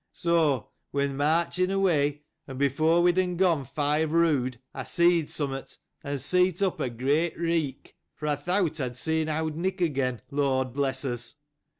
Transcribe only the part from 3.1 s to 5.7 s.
had gone five rood, I saw some thing,